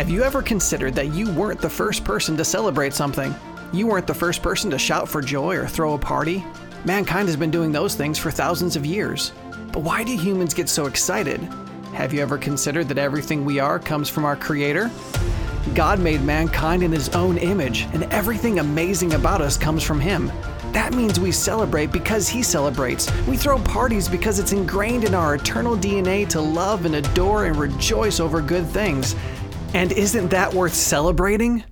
[0.00, 3.34] Have you ever considered that you weren't the first person to celebrate something?
[3.70, 6.42] You weren't the first person to shout for joy or throw a party?
[6.86, 9.34] Mankind has been doing those things for thousands of years.
[9.70, 11.42] But why do humans get so excited?
[11.92, 14.90] Have you ever considered that everything we are comes from our Creator?
[15.74, 20.32] God made mankind in His own image, and everything amazing about us comes from Him.
[20.72, 23.10] That means we celebrate because He celebrates.
[23.26, 27.56] We throw parties because it's ingrained in our eternal DNA to love and adore and
[27.56, 29.14] rejoice over good things.
[29.72, 31.64] And isn't that worth celebrating?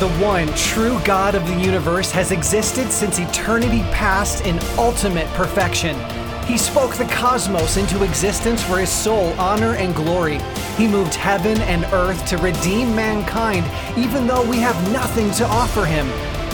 [0.00, 5.96] The one true God of the universe has existed since eternity past in ultimate perfection.
[6.44, 10.40] He spoke the cosmos into existence for his sole honor and glory.
[10.76, 13.64] He moved heaven and earth to redeem mankind,
[13.96, 16.06] even though we have nothing to offer him.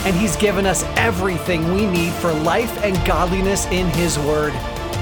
[0.06, 4.52] And he's given us everything we need for life and godliness in his word.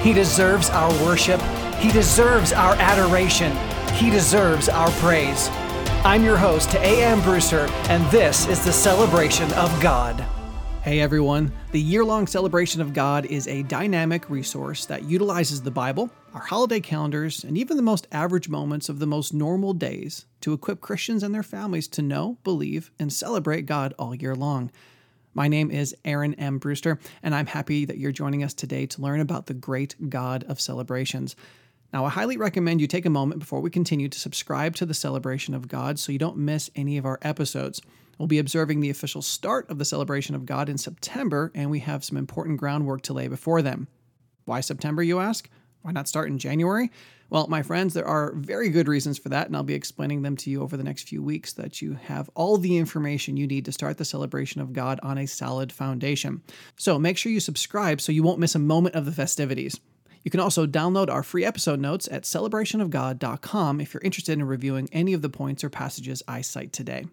[0.03, 1.41] He deserves our worship.
[1.81, 3.53] He deserves our adoration.
[3.99, 5.49] He deserves our praise.
[6.05, 7.21] I'm your host, A.M.
[7.23, 10.25] Brewster, and this is the celebration of God.
[10.83, 15.73] Hey everyone, the year long celebration of God is a dynamic resource that utilizes the
[15.73, 20.27] Bible, our holiday calendars, and even the most average moments of the most normal days
[20.43, 24.71] to equip Christians and their families to know, believe, and celebrate God all year long.
[25.35, 26.59] My name is Aaron M.
[26.59, 30.45] Brewster, and I'm happy that you're joining us today to learn about the great God
[30.45, 31.35] of celebrations.
[31.93, 34.93] Now, I highly recommend you take a moment before we continue to subscribe to the
[34.93, 37.81] Celebration of God so you don't miss any of our episodes.
[38.19, 41.79] We'll be observing the official start of the Celebration of God in September, and we
[41.81, 43.89] have some important groundwork to lay before them.
[44.45, 45.49] Why September, you ask?
[45.81, 46.91] Why not start in January?
[47.31, 50.37] Well, my friends, there are very good reasons for that, and I'll be explaining them
[50.39, 53.47] to you over the next few weeks so that you have all the information you
[53.47, 56.43] need to start the celebration of God on a solid foundation.
[56.77, 59.79] So make sure you subscribe so you won't miss a moment of the festivities.
[60.25, 64.89] You can also download our free episode notes at celebrationofgod.com if you're interested in reviewing
[64.93, 67.07] any of the points or passages I cite today.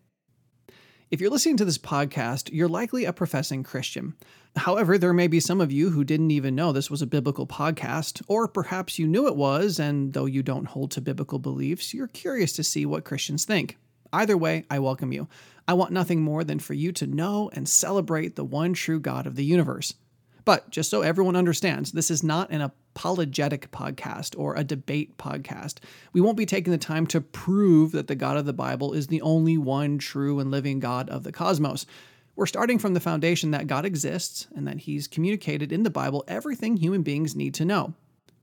[1.11, 4.15] If you're listening to this podcast, you're likely a professing Christian.
[4.55, 7.45] However, there may be some of you who didn't even know this was a biblical
[7.45, 11.93] podcast, or perhaps you knew it was, and though you don't hold to biblical beliefs,
[11.93, 13.77] you're curious to see what Christians think.
[14.11, 15.27] Either way, I welcome you.
[15.67, 19.27] I want nothing more than for you to know and celebrate the one true God
[19.27, 19.93] of the universe.
[20.43, 22.61] But just so everyone understands, this is not an
[22.95, 25.79] apologetic podcast or a debate podcast.
[26.13, 29.07] We won't be taking the time to prove that the God of the Bible is
[29.07, 31.85] the only one true and living God of the cosmos.
[32.37, 36.23] We're starting from the foundation that God exists and that He's communicated in the Bible
[36.27, 37.93] everything human beings need to know.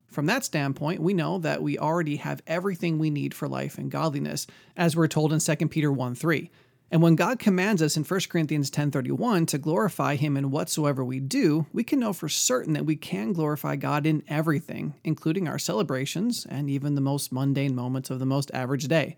[0.08, 3.90] From that standpoint, we know that we already have everything we need for life and
[3.90, 4.46] godliness,
[4.76, 6.50] as we're told in 2 Peter 1 3.
[6.92, 11.20] And when God commands us in 1 Corinthians 10:31 to glorify him in whatsoever we
[11.20, 15.58] do, we can know for certain that we can glorify God in everything, including our
[15.58, 19.16] celebrations and even the most mundane moments of the most average day.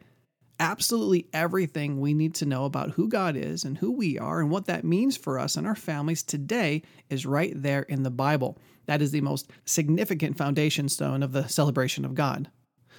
[0.60, 4.52] Absolutely everything we need to know about who God is and who we are and
[4.52, 6.80] what that means for us and our families today
[7.10, 8.56] is right there in the Bible.
[8.86, 12.50] That is the most significant foundation stone of the celebration of God.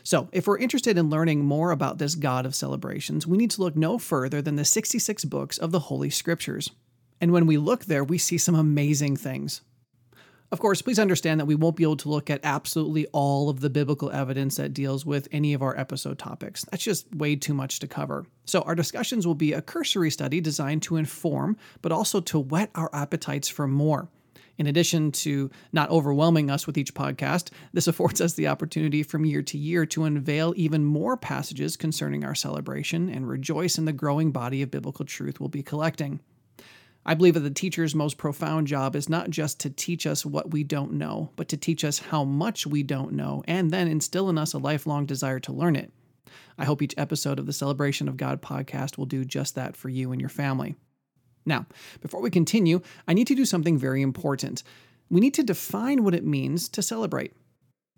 [0.05, 3.61] So, if we're interested in learning more about this God of celebrations, we need to
[3.61, 6.69] look no further than the 66 books of the Holy Scriptures.
[7.19, 9.61] And when we look there, we see some amazing things.
[10.51, 13.61] Of course, please understand that we won't be able to look at absolutely all of
[13.61, 16.63] the biblical evidence that deals with any of our episode topics.
[16.69, 18.27] That's just way too much to cover.
[18.45, 22.69] So, our discussions will be a cursory study designed to inform, but also to whet
[22.75, 24.07] our appetites for more.
[24.57, 29.25] In addition to not overwhelming us with each podcast, this affords us the opportunity from
[29.25, 33.93] year to year to unveil even more passages concerning our celebration and rejoice in the
[33.93, 36.21] growing body of biblical truth we'll be collecting.
[37.07, 40.51] I believe that the teacher's most profound job is not just to teach us what
[40.51, 44.29] we don't know, but to teach us how much we don't know and then instill
[44.29, 45.91] in us a lifelong desire to learn it.
[46.57, 49.89] I hope each episode of the Celebration of God podcast will do just that for
[49.89, 50.75] you and your family.
[51.45, 51.66] Now,
[52.01, 54.63] before we continue, I need to do something very important.
[55.09, 57.33] We need to define what it means to celebrate.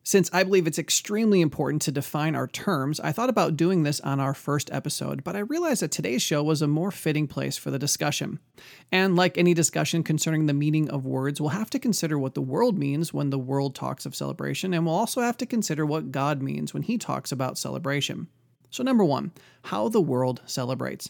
[0.08, 4.00] Since I believe it's extremely important to define our terms, I thought about doing this
[4.00, 7.57] on our first episode, but I realized that today's show was a more fitting place
[7.57, 8.39] for the discussion.
[8.89, 12.42] And like any discussion concerning the meaning of words, we'll have to consider what the
[12.42, 16.10] world means when the world talks of celebration, and we'll also have to consider what
[16.13, 18.30] God means when he talks about celebration.
[18.69, 19.33] So, number one,
[19.63, 21.10] how the world celebrates.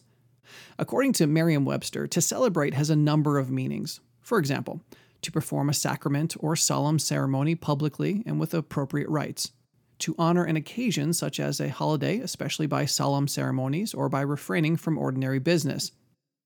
[0.78, 4.00] According to Merriam Webster, to celebrate has a number of meanings.
[4.22, 4.82] For example,
[5.22, 9.52] to perform a sacrament or solemn ceremony publicly and with appropriate rites,
[10.00, 14.78] to honor an occasion such as a holiday, especially by solemn ceremonies or by refraining
[14.78, 15.92] from ordinary business,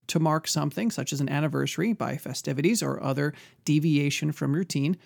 [0.08, 3.34] to mark something such as an anniversary by festivities or other
[3.66, 4.98] deviation from routine,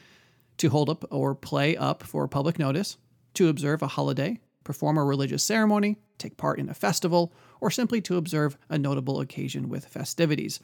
[0.57, 2.97] to hold up or play up for public notice,
[3.33, 8.01] to observe a holiday, perform a religious ceremony, take part in a festival, or simply
[8.01, 10.59] to observe a notable occasion with festivities.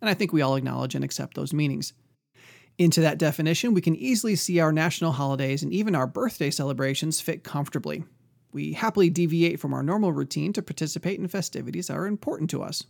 [0.00, 1.92] And I think we all acknowledge and accept those meanings.
[2.78, 7.20] Into that definition, we can easily see our national holidays and even our birthday celebrations
[7.20, 8.04] fit comfortably.
[8.52, 12.62] We happily deviate from our normal routine to participate in festivities that are important to
[12.62, 12.84] us.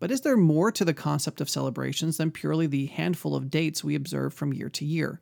[0.00, 3.84] But is there more to the concept of celebrations than purely the handful of dates
[3.84, 5.20] we observe from year to year?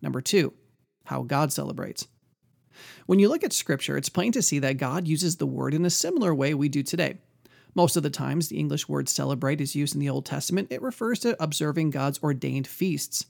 [0.00, 0.54] Number two,
[1.04, 2.06] how God celebrates.
[3.06, 5.84] When you look at Scripture, it's plain to see that God uses the word in
[5.84, 7.18] a similar way we do today.
[7.74, 10.82] Most of the times, the English word celebrate is used in the Old Testament, it
[10.82, 13.26] refers to observing God's ordained feasts.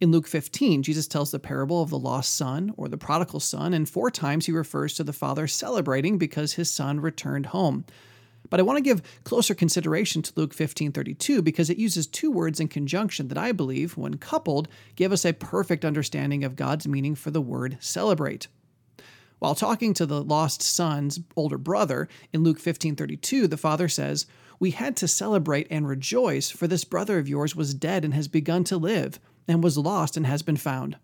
[0.00, 3.74] In Luke 15, Jesus tells the parable of the lost son or the prodigal son,
[3.74, 7.84] and four times he refers to the father celebrating because his son returned home.
[8.48, 12.60] But I want to give closer consideration to Luke 15:32 because it uses two words
[12.60, 17.14] in conjunction that I believe, when coupled, give us a perfect understanding of God's meaning
[17.14, 18.48] for the word celebrate.
[19.40, 24.26] While talking to the lost son's older brother in Luke 15:32, the father says,
[24.58, 28.28] "We had to celebrate and rejoice, for this brother of yours was dead and has
[28.28, 30.98] begun to live, and was lost and has been found."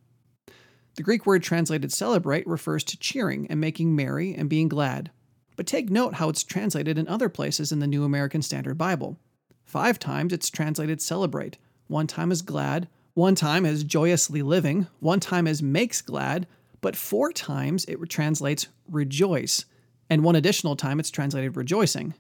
[0.96, 5.10] The Greek word translated celebrate refers to cheering and making merry and being glad.
[5.56, 9.18] But take note how it's translated in other places in the New American Standard Bible.
[9.64, 11.56] Five times it's translated celebrate,
[11.86, 16.46] one time as glad, one time as joyously living, one time as makes glad,
[16.81, 19.64] but four times it translates rejoice,
[20.08, 22.14] and one additional time it's translated rejoicing.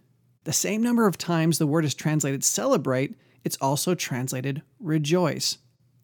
[0.44, 5.58] The same number of times the word is translated celebrate, it's also translated rejoice.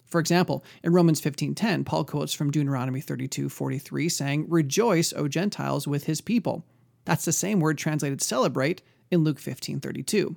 [0.07, 6.05] For example, in Romans 15:10, Paul quotes from Deuteronomy 32:43 saying, "Rejoice, O Gentiles, with
[6.05, 6.67] his people."
[7.05, 10.37] That's the same word translated celebrate in Luke 15:32.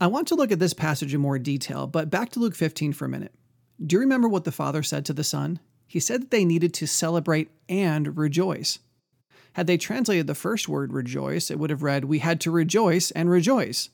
[0.00, 2.92] I want to look at this passage in more detail, but back to Luke 15
[2.92, 3.34] for a minute.
[3.84, 5.58] Do you remember what the Father said to the Son?
[5.90, 8.78] He said that they needed to celebrate and rejoice.
[9.54, 13.10] Had they translated the first word rejoice, it would have read, We had to rejoice
[13.10, 13.90] and rejoice.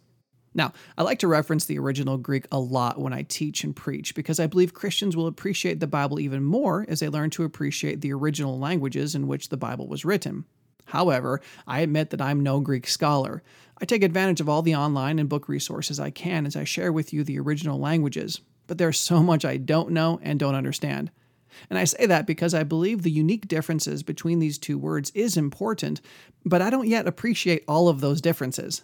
[0.53, 4.15] Now, I like to reference the original Greek a lot when I teach and preach
[4.15, 8.03] because I believe Christians will appreciate the Bible even more as they learn to appreciate
[8.03, 10.45] the original languages in which the Bible was written.
[10.85, 13.43] However, I admit that I'm no Greek scholar.
[13.81, 16.93] I take advantage of all the online and book resources I can as I share
[16.93, 21.11] with you the original languages, but there's so much I don't know and don't understand.
[21.71, 25.37] And I say that because I believe the unique differences between these two words is
[25.37, 26.01] important,
[26.45, 28.83] but I don't yet appreciate all of those differences.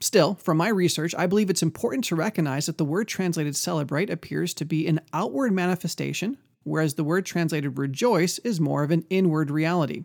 [0.00, 4.10] Still, from my research, I believe it's important to recognize that the word translated celebrate
[4.10, 9.04] appears to be an outward manifestation, whereas the word translated rejoice is more of an
[9.08, 10.04] inward reality.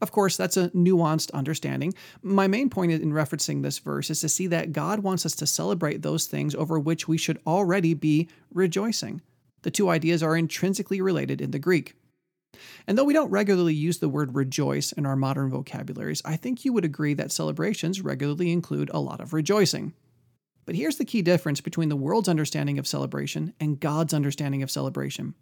[0.00, 1.92] Of course, that's a nuanced understanding.
[2.22, 5.46] My main point in referencing this verse is to see that God wants us to
[5.46, 9.20] celebrate those things over which we should already be rejoicing.
[9.62, 11.94] The two ideas are intrinsically related in the Greek.
[12.86, 16.64] And though we don't regularly use the word rejoice in our modern vocabularies, I think
[16.64, 19.94] you would agree that celebrations regularly include a lot of rejoicing.
[20.66, 24.70] But here's the key difference between the world's understanding of celebration and God's understanding of
[24.70, 25.34] celebration.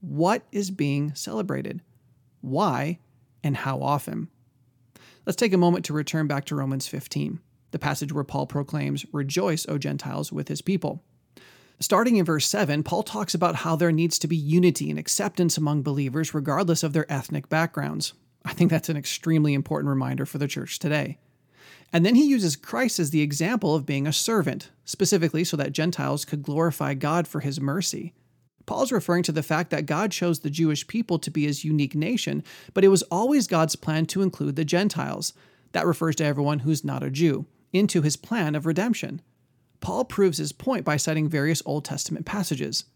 [0.00, 1.82] What is being celebrated?
[2.40, 2.98] Why?
[3.42, 4.28] And how often?
[5.24, 7.40] Let's take a moment to return back to Romans 15,
[7.72, 11.02] the passage where Paul proclaims, Rejoice, O Gentiles, with his people.
[11.78, 15.58] Starting in verse 7, Paul talks about how there needs to be unity and acceptance
[15.58, 18.14] among believers regardless of their ethnic backgrounds.
[18.46, 21.18] I think that's an extremely important reminder for the church today.
[21.92, 25.72] And then he uses Christ as the example of being a servant, specifically so that
[25.72, 28.14] Gentiles could glorify God for his mercy.
[28.64, 31.94] Paul's referring to the fact that God chose the Jewish people to be his unique
[31.94, 35.34] nation, but it was always God's plan to include the Gentiles.
[35.72, 39.20] That refers to everyone who's not a Jew, into his plan of redemption.
[39.86, 42.86] Paul proves his point by citing various Old Testament passages.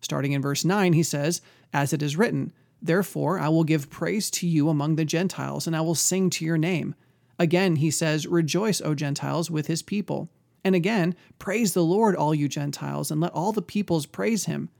[0.00, 1.42] Starting in verse 9, he says,
[1.74, 5.76] As it is written, Therefore I will give praise to you among the Gentiles, and
[5.76, 6.94] I will sing to your name.
[7.38, 10.30] Again, he says, Rejoice, O Gentiles, with his people.
[10.64, 14.70] And again, Praise the Lord, all you Gentiles, and let all the peoples praise him.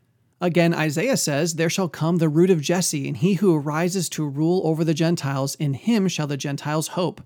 [0.41, 4.27] Again, Isaiah says, There shall come the root of Jesse, and he who arises to
[4.27, 7.21] rule over the Gentiles, in him shall the Gentiles hope.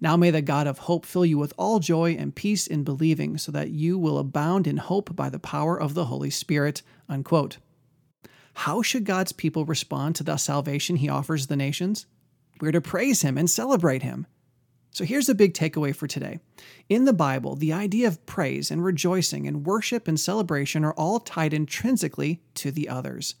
[0.00, 3.38] Now may the God of hope fill you with all joy and peace in believing,
[3.38, 6.82] so that you will abound in hope by the power of the Holy Spirit.
[7.08, 7.58] Unquote.
[8.54, 12.06] How should God's people respond to the salvation he offers the nations?
[12.60, 14.26] We're to praise him and celebrate him.
[14.90, 16.40] So here's the big takeaway for today.
[16.88, 21.20] In the Bible, the idea of praise and rejoicing and worship and celebration are all
[21.20, 23.34] tied intrinsically to the others.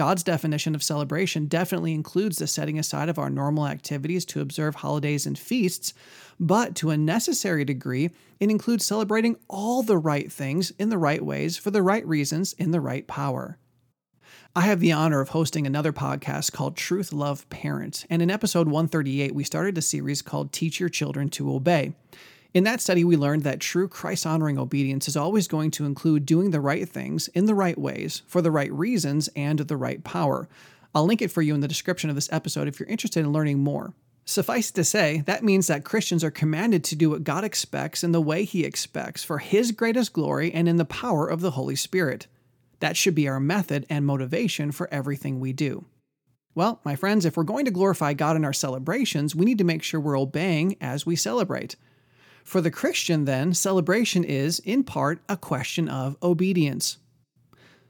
[0.00, 4.76] God's definition of celebration definitely includes the setting aside of our normal activities to observe
[4.76, 5.92] holidays and feasts,
[6.40, 11.22] but to a necessary degree, it includes celebrating all the right things in the right
[11.22, 13.58] ways for the right reasons in the right power.
[14.56, 18.68] I have the honor of hosting another podcast called Truth Love Parent, and in episode
[18.68, 21.92] 138, we started a series called Teach Your Children to Obey.
[22.52, 26.26] In that study, we learned that true Christ honoring obedience is always going to include
[26.26, 30.02] doing the right things in the right ways, for the right reasons, and the right
[30.02, 30.48] power.
[30.92, 33.32] I'll link it for you in the description of this episode if you're interested in
[33.32, 33.94] learning more.
[34.24, 38.10] Suffice to say, that means that Christians are commanded to do what God expects in
[38.10, 41.76] the way He expects for His greatest glory and in the power of the Holy
[41.76, 42.26] Spirit.
[42.80, 45.84] That should be our method and motivation for everything we do.
[46.56, 49.64] Well, my friends, if we're going to glorify God in our celebrations, we need to
[49.64, 51.76] make sure we're obeying as we celebrate.
[52.44, 56.98] For the Christian, then, celebration is, in part, a question of obedience.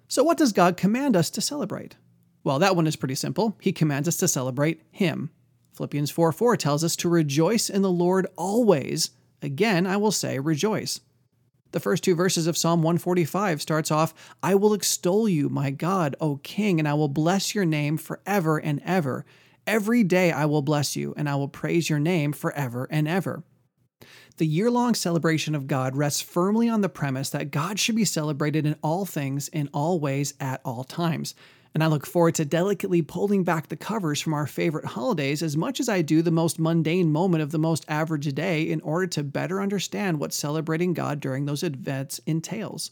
[0.09, 1.97] So, what does God command us to celebrate?
[2.43, 3.57] Well, that one is pretty simple.
[3.61, 5.31] He commands us to celebrate Him.
[5.73, 9.11] Philippians 4 4 tells us to rejoice in the Lord always.
[9.43, 11.01] Again, I will say, rejoice.
[11.73, 16.17] The first two verses of Psalm 145 starts off, I will extol you, my God,
[16.21, 19.25] O King, and I will bless your name forever and ever.
[19.67, 23.45] Every day I will bless you, and I will praise your name forever and ever.
[24.41, 28.07] The year long celebration of God rests firmly on the premise that God should be
[28.07, 31.35] celebrated in all things, in all ways, at all times
[31.75, 35.57] and I look forward to delicately pulling back the covers from our favorite holidays as
[35.57, 39.07] much as I do the most mundane moment of the most average day in order
[39.09, 42.91] to better understand what celebrating God during those events entails.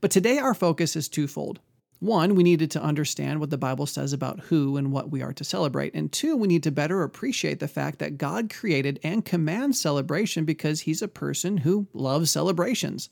[0.00, 1.60] But today our focus is twofold.
[1.98, 5.32] One, we needed to understand what the Bible says about who and what we are
[5.32, 5.94] to celebrate.
[5.94, 10.44] And two, we need to better appreciate the fact that God created and commands celebration
[10.44, 13.08] because He's a person who loves celebrations.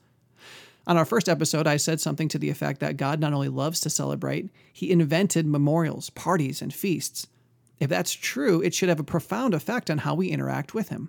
[0.86, 3.80] On our first episode, I said something to the effect that God not only loves
[3.80, 7.26] to celebrate, He invented memorials, parties, and feasts.
[7.78, 11.08] If that's true, it should have a profound effect on how we interact with Him.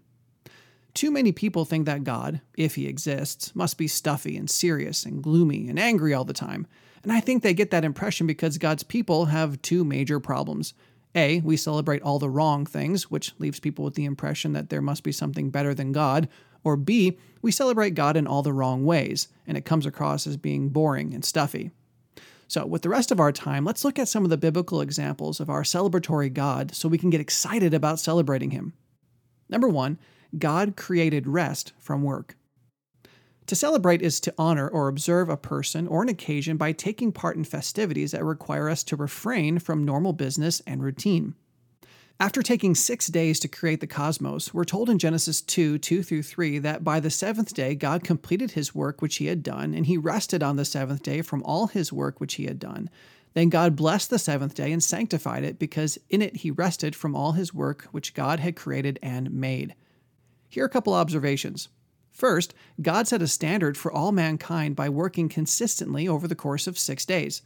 [0.94, 5.22] Too many people think that God, if He exists, must be stuffy and serious and
[5.22, 6.68] gloomy and angry all the time.
[7.06, 10.74] And I think they get that impression because God's people have two major problems.
[11.14, 14.82] A, we celebrate all the wrong things, which leaves people with the impression that there
[14.82, 16.28] must be something better than God,
[16.64, 20.36] or B, we celebrate God in all the wrong ways, and it comes across as
[20.36, 21.70] being boring and stuffy.
[22.48, 25.40] So, with the rest of our time, let's look at some of the biblical examples
[25.40, 28.74] of our celebratory God so we can get excited about celebrating Him.
[29.48, 30.00] Number one,
[30.40, 32.36] God created rest from work.
[33.48, 37.38] To celebrate is to honor or observe a person or an occasion by taking part
[37.38, 41.36] in festivities that require us to refrain from normal business and routine.
[42.20, 46.24] After taking six days to create the cosmos, we're told in Genesis 2 2 through
[46.24, 49.86] 3 that by the seventh day God completed his work which he had done, and
[49.86, 52.90] he rested on the seventh day from all his work which he had done.
[53.34, 57.16] Then God blessed the seventh day and sanctified it, because in it he rested from
[57.16, 59.76] all his work which God had created and made.
[60.48, 61.68] Here are a couple observations.
[62.16, 66.80] First, God set a standard for all mankind by working consistently over the course of
[66.80, 67.42] six days.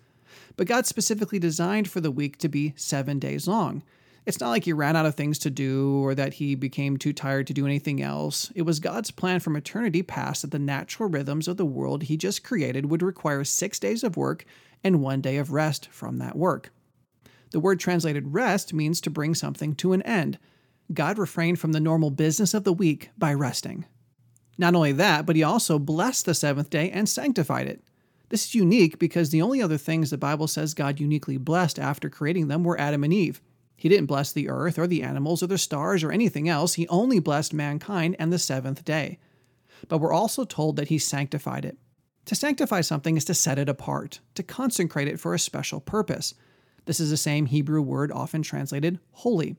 [0.58, 3.82] But God specifically designed for the week to be seven days long.
[4.28, 7.14] It's not like he ran out of things to do or that he became too
[7.14, 8.52] tired to do anything else.
[8.54, 12.16] It was God's plan from eternity past that the natural rhythms of the world he
[12.16, 14.46] just created would require six days of work
[14.84, 16.72] and one day of rest from that work.
[17.50, 20.38] The word translated rest means to bring something to an end.
[20.94, 23.86] God refrained from the normal business of the week by resting.
[24.60, 27.82] Not only that, but he also blessed the seventh day and sanctified it.
[28.28, 32.10] This is unique because the only other things the Bible says God uniquely blessed after
[32.10, 33.42] creating them were Adam and Eve.
[33.78, 36.74] He didn't bless the earth or the animals or the stars or anything else.
[36.74, 39.18] He only blessed mankind and the seventh day.
[39.88, 41.78] But we're also told that he sanctified it.
[42.26, 46.34] To sanctify something is to set it apart, to consecrate it for a special purpose.
[46.84, 49.56] This is the same Hebrew word often translated holy.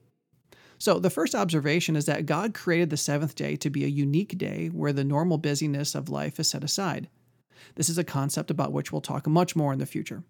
[0.81, 4.39] So, the first observation is that God created the seventh day to be a unique
[4.39, 7.11] day where the normal busyness of life is set aside.
[7.75, 10.25] This is a concept about which we'll talk much more in the future.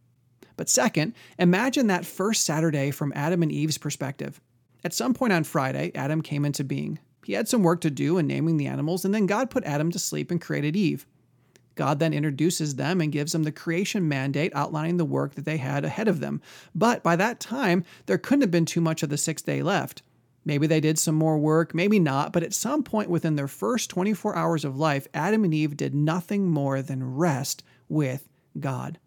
[0.57, 4.41] But second, imagine that first Saturday from Adam and Eve's perspective.
[4.83, 6.99] At some point on Friday, Adam came into being.
[7.25, 9.93] He had some work to do in naming the animals, and then God put Adam
[9.93, 11.07] to sleep and created Eve.
[11.77, 15.59] God then introduces them and gives them the creation mandate outlining the work that they
[15.59, 16.43] had ahead of them.
[16.75, 20.03] But by that time, there couldn't have been too much of the sixth day left.
[20.45, 23.91] Maybe they did some more work, maybe not, but at some point within their first
[23.91, 28.29] 24 hours of life, Adam and Eve did nothing more than rest with
[28.59, 28.99] God.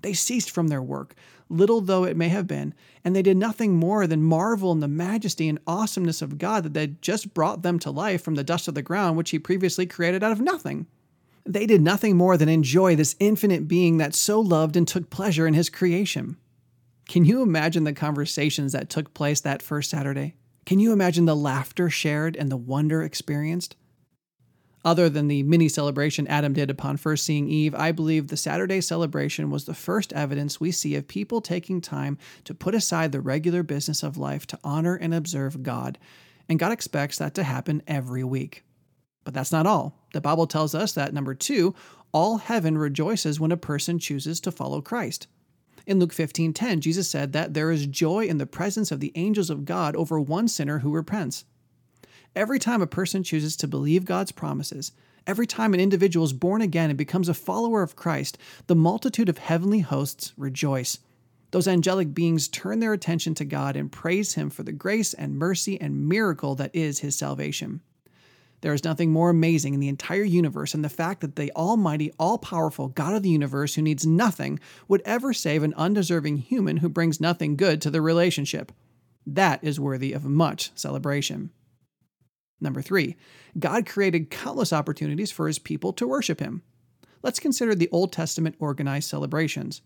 [0.00, 1.14] They ceased from their work,
[1.48, 2.74] little though it may have been,
[3.04, 6.78] and they did nothing more than marvel in the majesty and awesomeness of God that
[6.78, 9.86] had just brought them to life from the dust of the ground, which He previously
[9.86, 10.86] created out of nothing.
[11.44, 15.46] They did nothing more than enjoy this infinite being that so loved and took pleasure
[15.46, 16.36] in His creation.
[17.08, 20.34] Can you imagine the conversations that took place that first Saturday?
[20.64, 23.76] Can you imagine the laughter shared and the wonder experienced?
[24.84, 28.80] Other than the mini celebration Adam did upon first seeing Eve, I believe the Saturday
[28.80, 33.20] celebration was the first evidence we see of people taking time to put aside the
[33.20, 35.98] regular business of life to honor and observe God.
[36.48, 38.64] And God expects that to happen every week.
[39.24, 40.00] But that's not all.
[40.12, 41.76] The Bible tells us that, number two,
[42.10, 45.28] all heaven rejoices when a person chooses to follow Christ.
[45.86, 49.50] In Luke 15:10, Jesus said that there is joy in the presence of the angels
[49.50, 51.44] of God over one sinner who repents.
[52.34, 54.92] Every time a person chooses to believe God's promises,
[55.26, 59.28] every time an individual is born again and becomes a follower of Christ, the multitude
[59.28, 60.98] of heavenly hosts rejoice.
[61.50, 65.36] Those angelic beings turn their attention to God and praise Him for the grace and
[65.36, 67.82] mercy and miracle that is His salvation.
[68.62, 72.12] There is nothing more amazing in the entire universe than the fact that the almighty,
[72.18, 76.78] all powerful God of the universe, who needs nothing, would ever save an undeserving human
[76.78, 78.72] who brings nothing good to the relationship.
[79.26, 81.50] That is worthy of much celebration.
[82.60, 83.16] Number three,
[83.58, 86.62] God created countless opportunities for his people to worship him.
[87.22, 89.82] Let's consider the Old Testament organized celebrations.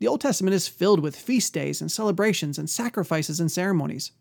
[0.00, 4.12] The Old Testament is filled with feast days and celebrations and sacrifices and ceremonies.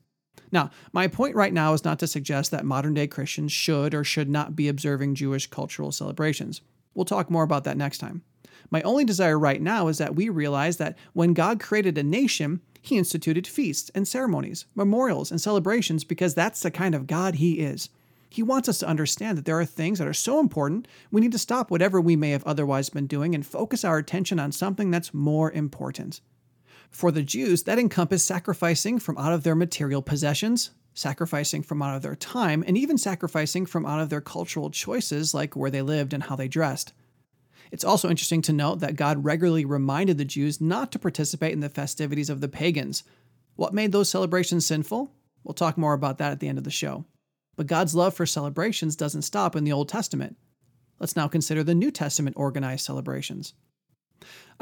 [0.52, 4.04] Now, my point right now is not to suggest that modern day Christians should or
[4.04, 6.62] should not be observing Jewish cultural celebrations.
[6.94, 8.24] We'll talk more about that next time.
[8.70, 12.62] My only desire right now is that we realize that when God created a nation,
[12.82, 17.60] he instituted feasts and ceremonies, memorials and celebrations because that's the kind of God he
[17.60, 17.90] is.
[18.30, 21.34] He wants us to understand that there are things that are so important, we need
[21.34, 24.90] to stop whatever we may have otherwise been doing and focus our attention on something
[24.90, 26.22] that's more important.
[26.92, 31.96] For the Jews, that encompassed sacrificing from out of their material possessions, sacrificing from out
[31.96, 35.82] of their time, and even sacrificing from out of their cultural choices like where they
[35.82, 36.94] lived and how they dressed.
[37.72, 41.62] It's also interesting to note that God regularly reminded the Jews not to participate in
[41.62, 43.04] the festivities of the pagans.
[43.56, 45.14] What made those celebrations sinful?
[45.44, 47.06] We'll talk more about that at the end of the show.
[47.56, 50.38] But God's love for celebrations doesn't stop in the Old Testament.
[51.00, 53.54] Let's now consider the New Testament organized celebrations.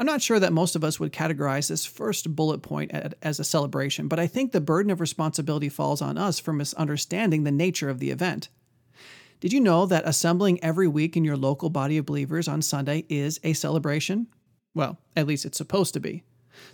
[0.00, 2.90] I'm not sure that most of us would categorize this first bullet point
[3.20, 7.44] as a celebration, but I think the burden of responsibility falls on us for misunderstanding
[7.44, 8.48] the nature of the event.
[9.40, 13.04] Did you know that assembling every week in your local body of believers on Sunday
[13.10, 14.28] is a celebration?
[14.74, 16.22] Well, at least it's supposed to be.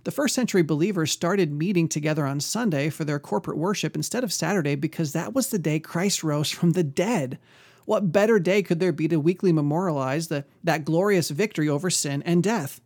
[0.04, 4.32] The first century believers started meeting together on Sunday for their corporate worship instead of
[4.32, 7.40] Saturday because that was the day Christ rose from the dead.
[7.86, 12.22] What better day could there be to weekly memorialize the, that glorious victory over sin
[12.22, 12.80] and death?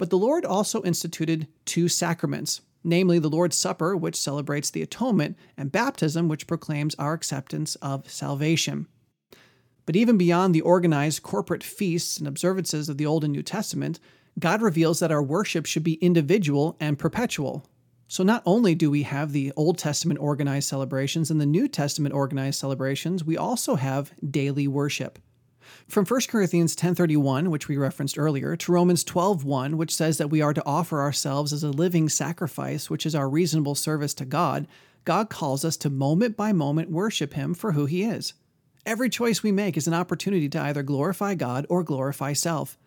[0.00, 5.36] But the Lord also instituted two sacraments namely the Lord's Supper, which celebrates the atonement,
[5.56, 8.86] and baptism, which proclaims our acceptance of salvation.
[9.86, 13.98] But even beyond the organized corporate feasts and observances of the Old and New Testament,
[14.38, 17.66] God reveals that our worship should be individual and perpetual.
[18.08, 22.14] So not only do we have the Old Testament organized celebrations and the New Testament
[22.14, 25.18] organized celebrations, we also have daily worship.
[25.88, 30.40] From 1 Corinthians 10:31, which we referenced earlier, to Romans 12:1, which says that we
[30.40, 34.66] are to offer ourselves as a living sacrifice, which is our reasonable service to God,
[35.04, 38.34] God calls us to moment by moment worship him for who he is.
[38.86, 42.78] Every choice we make is an opportunity to either glorify God or glorify self.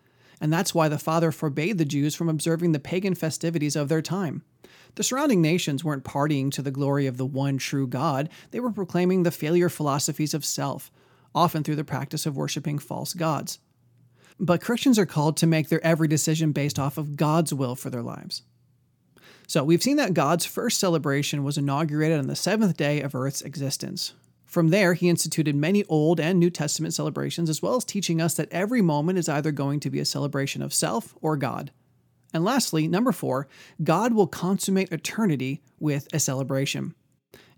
[0.41, 4.02] And that's why the Father forbade the Jews from observing the pagan festivities of their
[4.02, 4.43] time.
[4.96, 8.72] The surrounding nations weren't partying to the glory of the one true God, they were
[8.72, 10.91] proclaiming the failure philosophies of self,
[11.36, 13.60] often through the practice of worshiping false gods.
[14.39, 17.89] But Christians are called to make their every decision based off of God's will for
[17.89, 18.43] their lives.
[19.48, 23.41] So we've seen that God's first celebration was inaugurated on the seventh day of Earth's
[23.41, 24.13] existence.
[24.46, 28.36] From there, he instituted many Old and New Testament celebrations, as well as teaching us
[28.36, 31.72] that every moment is either going to be a celebration of self or God.
[32.34, 33.48] And lastly, number four,
[33.84, 36.96] God will consummate eternity with a celebration.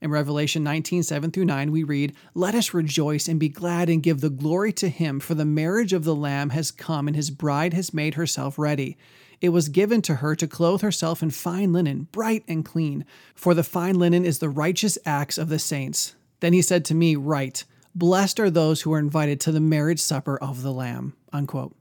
[0.05, 4.03] In Revelation 19, 7 through 9, we read, Let us rejoice and be glad and
[4.03, 7.31] give the glory to him, for the marriage of the Lamb has come, and his
[7.31, 8.99] bride has made herself ready.
[9.41, 13.55] It was given to her to clothe herself in fine linen, bright and clean, for
[13.55, 16.13] the fine linen is the righteous acts of the saints.
[16.39, 17.63] Then he said to me, Write,
[17.95, 21.15] Blessed are those who are invited to the marriage supper of the Lamb.
[21.33, 21.75] Unquote.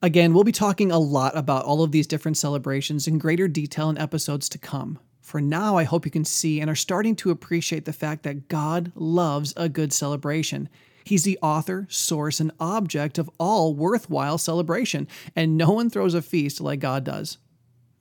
[0.00, 3.90] Again, we'll be talking a lot about all of these different celebrations in greater detail
[3.90, 4.98] in episodes to come.
[5.28, 8.48] For now, I hope you can see and are starting to appreciate the fact that
[8.48, 10.70] God loves a good celebration.
[11.04, 16.22] He's the author, source, and object of all worthwhile celebration, and no one throws a
[16.22, 17.36] feast like God does.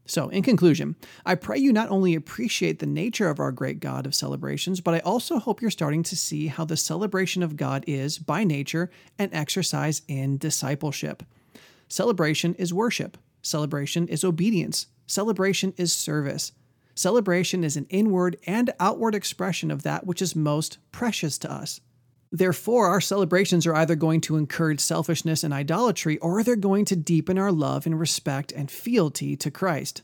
[0.06, 4.06] So, in conclusion, I pray you not only appreciate the nature of our great God
[4.06, 7.84] of celebrations, but I also hope you're starting to see how the celebration of God
[7.88, 11.24] is, by nature, an exercise in discipleship.
[11.90, 16.54] Celebration is worship, celebration is obedience, celebration is service.
[16.98, 21.80] Celebration is an inward and outward expression of that which is most precious to us.
[22.32, 26.96] Therefore, our celebrations are either going to encourage selfishness and idolatry, or they're going to
[26.96, 30.02] deepen our love and respect and fealty to Christ.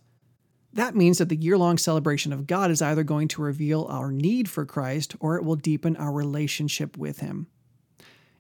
[0.72, 4.12] That means that the year long celebration of God is either going to reveal our
[4.12, 7.48] need for Christ or it will deepen our relationship with Him.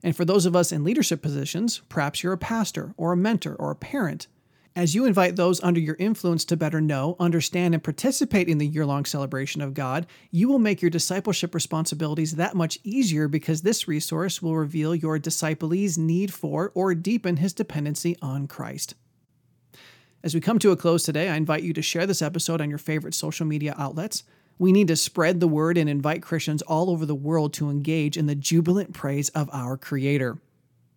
[0.03, 3.55] And for those of us in leadership positions, perhaps you're a pastor or a mentor
[3.55, 4.27] or a parent,
[4.75, 8.67] as you invite those under your influence to better know, understand, and participate in the
[8.67, 13.61] year long celebration of God, you will make your discipleship responsibilities that much easier because
[13.61, 18.95] this resource will reveal your disciplee's need for or deepen his dependency on Christ.
[20.23, 22.69] As we come to a close today, I invite you to share this episode on
[22.69, 24.23] your favorite social media outlets.
[24.57, 28.17] We need to spread the word and invite Christians all over the world to engage
[28.17, 30.37] in the jubilant praise of our Creator.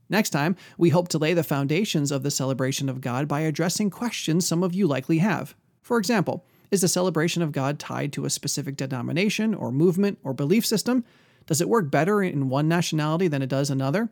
[0.08, 3.90] Next time, we hope to lay the foundations of the celebration of God by addressing
[3.90, 5.54] questions some of you likely have.
[5.82, 10.32] For example, is the celebration of God tied to a specific denomination or movement or
[10.32, 11.04] belief system?
[11.46, 14.10] Does it work better in one nationality than it does another?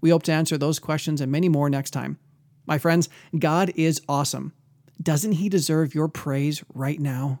[0.00, 2.18] We hope to answer those questions and many more next time.
[2.66, 4.52] My friends, God is awesome.
[5.00, 7.40] Doesn't He deserve your praise right now?